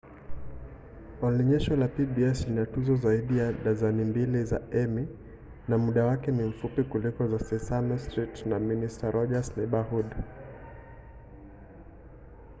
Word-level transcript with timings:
onyesho 1.27 1.73
la 1.77 1.87
pbs 1.95 2.39
lina 2.47 2.65
tuzo 2.73 2.95
zaidi 3.03 3.37
ya 3.37 3.51
dazeni 3.53 4.03
mbili 4.05 4.43
za 4.45 4.61
emmy 4.71 5.03
na 5.67 5.77
muda 5.77 6.05
wake 6.05 6.31
ni 6.31 6.43
mfupi 6.43 6.83
kuliko 6.83 7.27
tu 7.27 7.39
sesame 7.39 7.97
street 7.97 8.45
na 8.45 8.59
mister 8.59 9.11
roger's 9.15 9.49
neighborhood 9.57 10.09